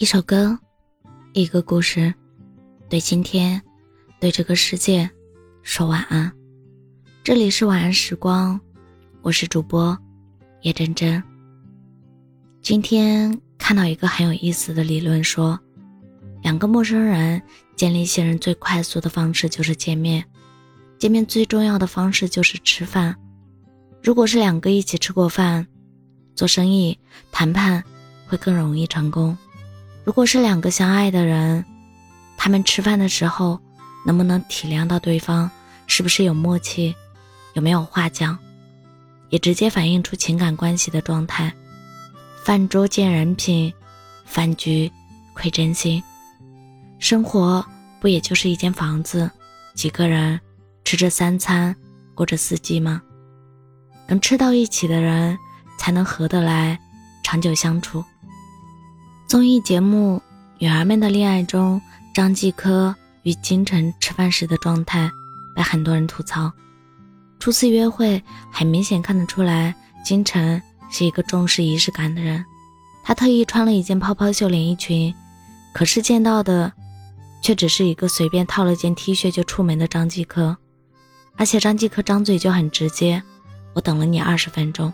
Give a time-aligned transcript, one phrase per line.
[0.00, 0.58] 一首歌，
[1.34, 2.14] 一个故事，
[2.88, 3.60] 对今天，
[4.18, 5.10] 对这个世界，
[5.62, 6.32] 说晚安。
[7.22, 8.58] 这里是晚安时光，
[9.20, 9.94] 我是主播
[10.62, 11.22] 叶真真。
[12.62, 15.60] 今天看到一个很有意思的理论，说
[16.40, 17.42] 两个陌生人
[17.76, 20.24] 建立信任最快速的方式就是见面，
[20.98, 23.14] 见面最重要的方式就是吃饭。
[24.02, 25.66] 如果是两个一起吃过饭，
[26.34, 26.98] 做生意
[27.30, 27.84] 谈判
[28.26, 29.36] 会更容易成功。
[30.10, 31.64] 如果是两个相爱的人，
[32.36, 33.60] 他们吃饭的时候
[34.04, 35.48] 能不能体谅到对方
[35.86, 36.92] 是不是有默契，
[37.52, 38.36] 有没有话讲，
[39.28, 41.54] 也直接反映出情感关系的状态。
[42.42, 43.72] 饭桌见人品，
[44.24, 44.90] 饭局
[45.32, 46.02] 窥真心。
[46.98, 47.64] 生活
[48.00, 49.30] 不也就是一间房子，
[49.76, 50.40] 几个人
[50.84, 51.72] 吃着三餐，
[52.16, 53.00] 过着四季吗？
[54.08, 55.38] 能吃到一起的人，
[55.78, 56.76] 才能合得来，
[57.22, 58.04] 长久相处。
[59.30, 60.16] 综艺节目
[60.58, 61.80] 《女儿们的恋爱》中，
[62.12, 62.92] 张继科
[63.22, 65.08] 与金晨吃饭时的状态
[65.54, 66.50] 被很多人吐槽。
[67.38, 69.72] 初次约会，很明显看得出来，
[70.04, 72.44] 金晨是一个重视仪式感的人。
[73.04, 75.14] 她特意穿了一件泡泡袖连衣裙，
[75.72, 76.72] 可是见到的
[77.40, 80.56] 却只是一个随便套了件 T 恤就出门的张继科。
[81.36, 83.22] 而且张继科张嘴就很直接
[83.74, 84.92] ：“我等了你二十分钟。”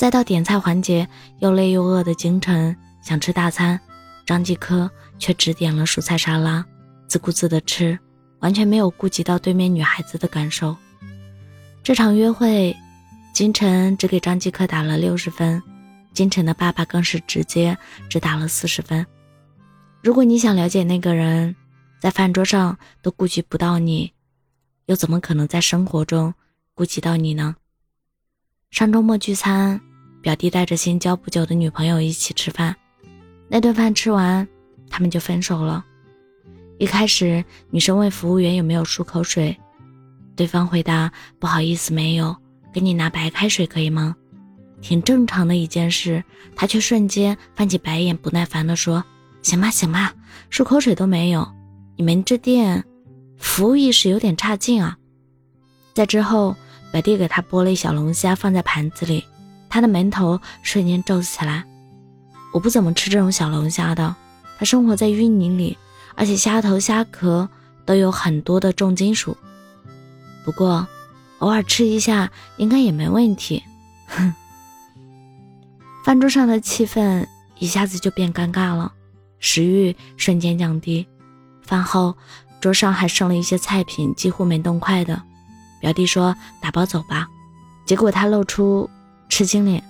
[0.00, 1.06] 再到点菜环节，
[1.40, 2.74] 又累又饿的金晨。
[3.04, 3.78] 想吃大餐，
[4.24, 6.64] 张继科却只点了蔬菜沙拉，
[7.06, 7.98] 自顾自的吃，
[8.38, 10.74] 完全没有顾及到对面女孩子的感受。
[11.82, 12.74] 这场约会，
[13.34, 15.62] 金晨只给张继科打了六十分，
[16.14, 17.76] 金晨的爸爸更是直接
[18.08, 19.06] 只打了四十分。
[20.02, 21.54] 如果你想了解那个人，
[22.00, 24.14] 在饭桌上都顾及不到你，
[24.86, 26.32] 又怎么可能在生活中
[26.72, 27.56] 顾及到你呢？
[28.70, 29.78] 上周末聚餐，
[30.22, 32.74] 表弟带着新交不久的女朋友一起吃饭。
[33.48, 34.46] 那顿饭吃完，
[34.90, 35.84] 他们就分手了。
[36.78, 39.56] 一开始，女生问服务员有没有漱口水，
[40.34, 42.36] 对方回答：“不好意思，没有，
[42.72, 44.16] 给你拿白开水可以吗？”
[44.82, 46.22] 挺正常的一件事，
[46.56, 49.02] 他却瞬间翻起白眼，不耐烦地说
[49.40, 50.12] ：“行吧，行吧，
[50.50, 51.48] 漱口水都没有，
[51.96, 52.84] 你们这店
[53.38, 54.98] 服务意识有点差劲啊！”
[55.94, 56.56] 在之后，
[56.90, 59.24] 表弟给他剥了一小龙虾放在盘子里，
[59.70, 61.64] 他的眉头瞬间皱起来。
[62.54, 64.14] 我不怎么吃这种小龙虾的，
[64.56, 65.76] 它生活在淤泥里，
[66.14, 67.48] 而且虾头、虾壳
[67.84, 69.36] 都有很多的重金属。
[70.44, 70.86] 不过，
[71.40, 73.60] 偶尔吃一下应该也没问题。
[74.06, 74.32] 哼。
[76.04, 77.26] 饭桌上的气氛
[77.58, 78.92] 一下子就变尴尬了，
[79.40, 81.04] 食欲瞬间降低。
[81.60, 82.16] 饭后，
[82.60, 85.20] 桌上还剩了一些菜品，几乎没动筷的。
[85.80, 87.26] 表弟说：“打包走吧。”
[87.84, 88.88] 结果他露出
[89.28, 89.82] 吃惊脸：“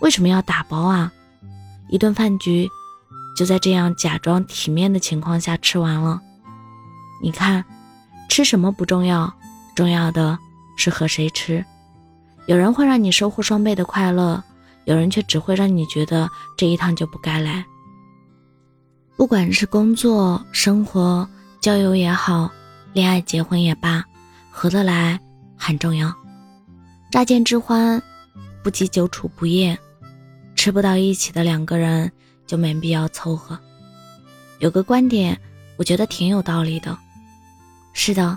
[0.00, 1.12] 为什么要打包啊？”
[1.88, 2.68] 一顿饭局
[3.36, 6.20] 就在这样假装体面的情况下吃完了。
[7.22, 7.64] 你看，
[8.28, 9.32] 吃什么不重要，
[9.74, 10.38] 重要的
[10.76, 11.64] 是和谁吃。
[12.46, 14.42] 有人会让你收获双倍的快乐，
[14.84, 17.64] 有人却只会让你觉得这一趟就不该来。
[19.16, 21.28] 不管是工作、生活、
[21.60, 22.50] 交友也好，
[22.92, 24.04] 恋爱、结婚也罢，
[24.50, 25.18] 合得来
[25.56, 26.14] 很重要。
[27.10, 28.02] 乍见之欢，
[28.62, 29.78] 不及久处不厌。
[30.66, 32.10] 吃不到一起的两个人
[32.44, 33.56] 就没必要凑合。
[34.58, 35.40] 有个观点，
[35.76, 36.98] 我觉得挺有道理的。
[37.92, 38.36] 是的，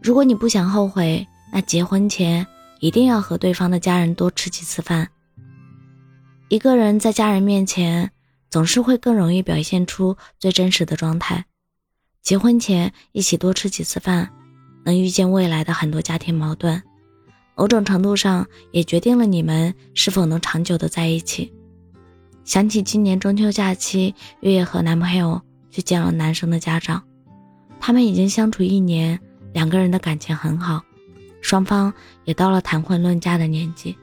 [0.00, 2.46] 如果你不想后悔，那结婚前
[2.80, 5.06] 一定要和对方的家人多吃几次饭。
[6.48, 8.10] 一个人在家人面前
[8.48, 11.44] 总是会更容易表现出最真实的状态。
[12.22, 14.30] 结婚前一起多吃几次饭，
[14.86, 16.82] 能预见未来的很多家庭矛盾。
[17.54, 21.52] 某种程度上也决定了你们是否能长久的在一起。
[22.44, 25.40] 想起今年中秋假期，月月和男朋友
[25.70, 27.02] 去见了男生的家长，
[27.78, 29.18] 他们已经相处一年，
[29.52, 30.82] 两个人的感情很好，
[31.40, 31.92] 双方
[32.24, 33.96] 也到了谈婚论嫁的年纪。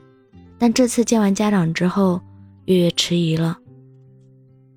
[0.58, 2.22] 但这次见完家长之后，
[2.66, 3.58] 月月迟疑了。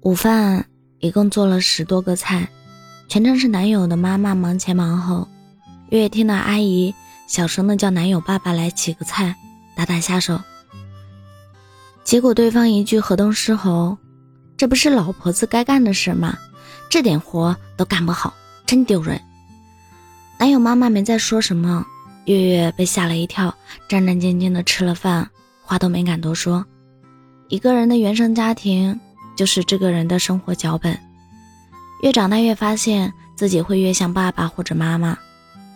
[0.00, 0.66] 午饭
[0.98, 2.48] 一共做了十多个菜，
[3.06, 5.28] 全程是男友的妈妈忙前忙后。
[5.90, 6.92] 月月听到阿姨。
[7.32, 9.34] 小声的叫男友爸爸来起个菜，
[9.74, 10.38] 打打下手。
[12.04, 13.96] 结果对方一句河东狮吼
[14.58, 16.36] ：“这不是老婆子该干的事吗？
[16.90, 18.34] 这点活都干不好，
[18.66, 19.18] 真丢人。”
[20.38, 21.86] 男友妈妈没再说什么，
[22.26, 23.56] 月月被吓了一跳，
[23.88, 25.26] 战战兢兢的吃了饭，
[25.62, 26.62] 话都没敢多说。
[27.48, 29.00] 一个人的原生家庭
[29.34, 30.98] 就是这个人的生活脚本，
[32.02, 35.16] 越长大越发现自己会越像爸爸或者妈妈。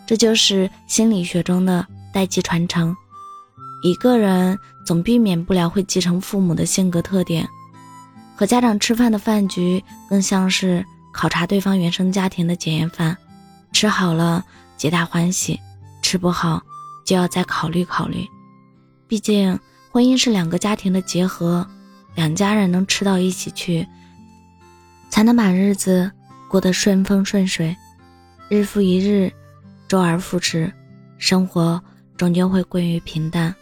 [0.07, 2.95] 这就是心理学中的代际传承。
[3.83, 7.47] 一个人总避免不了会继承父母的性格特点，
[8.35, 10.83] 和家长吃饭的饭局，更像是
[11.13, 13.15] 考察对方原生家庭的检验饭。
[13.73, 14.43] 吃好了，
[14.77, 15.59] 皆大欢喜；
[16.01, 16.63] 吃不好，
[17.05, 18.25] 就要再考虑考虑。
[19.07, 19.59] 毕竟，
[19.91, 21.67] 婚姻是两个家庭的结合，
[22.15, 23.85] 两家人能吃到一起去，
[25.09, 26.09] 才能把日子
[26.49, 27.75] 过得顺风顺水。
[28.49, 29.31] 日复一日，
[29.87, 30.71] 周而复始，
[31.17, 31.81] 生活
[32.17, 33.55] 终究会归于平淡。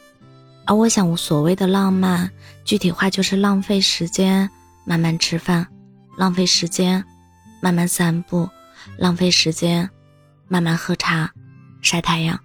[0.66, 2.32] 而我想，无所谓的浪漫，
[2.64, 4.50] 具体化就是浪费时间。
[4.88, 5.68] 慢慢吃饭，
[6.16, 7.02] 浪费时间；
[7.60, 8.48] 慢慢散步，
[9.00, 9.90] 浪费时间；
[10.48, 11.34] 慢慢喝茶，
[11.82, 12.40] 晒太阳，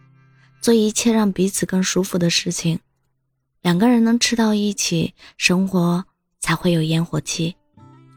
[0.63, 2.81] 做一切让彼此更舒服的事情。
[3.61, 6.03] 两个人能吃到一起，生活
[6.41, 7.55] 才会有烟火气。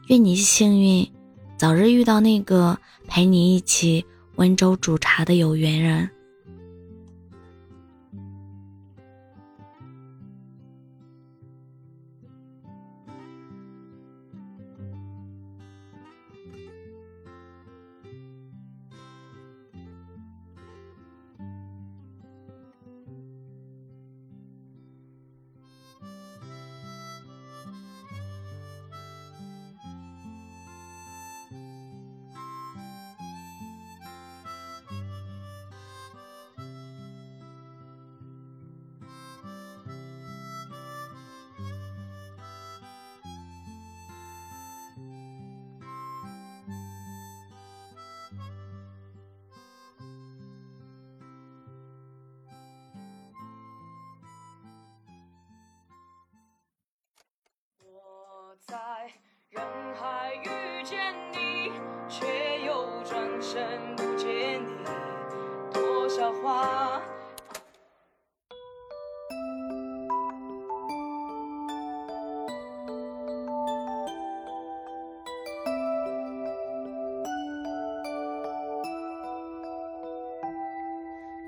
[0.06, 1.12] 愿你幸运，
[1.58, 6.10] 早日遇到那个陪你一起温州煮茶的有缘人。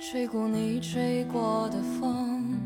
[0.09, 2.57] 吹过你吹过的风，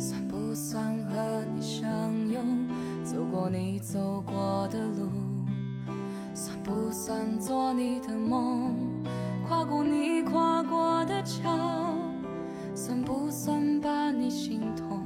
[0.00, 1.88] 算不算和你相
[2.28, 2.66] 拥？
[3.04, 5.08] 走过你走过的路，
[6.34, 8.74] 算不算做你的梦？
[9.46, 11.94] 跨过你跨过的桥，
[12.74, 15.04] 算不算把你心痛？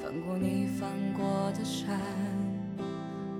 [0.00, 1.98] 翻过你翻过的山，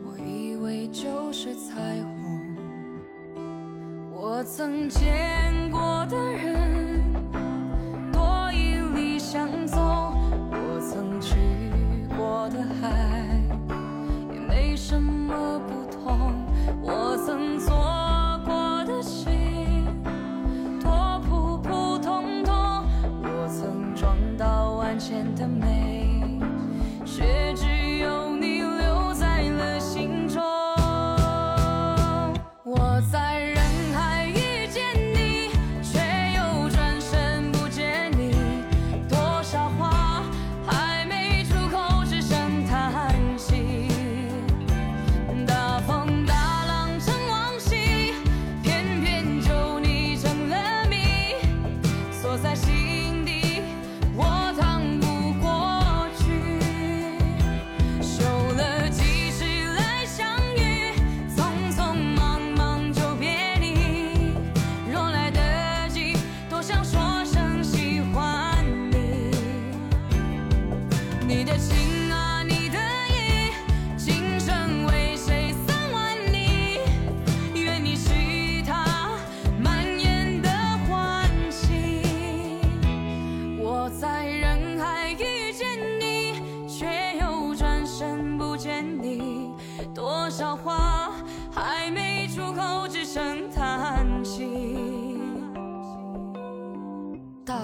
[0.05, 2.57] 我以为就是彩虹。
[4.13, 6.56] 我曾见过的人，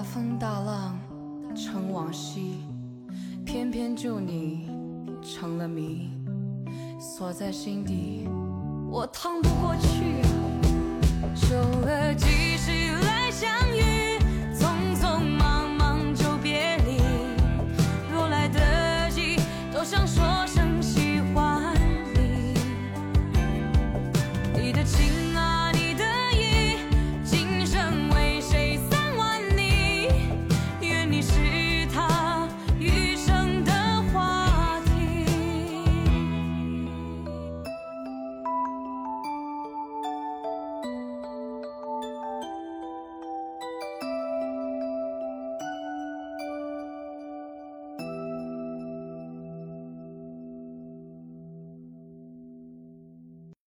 [0.03, 0.99] 大风大浪
[1.55, 2.57] 成往昔。
[3.45, 4.69] 偏偏就你
[5.21, 6.09] 成了谜，
[6.99, 8.27] 锁在心底，
[8.91, 10.21] 我趟不过去。
[11.33, 13.82] 守了几世来相遇。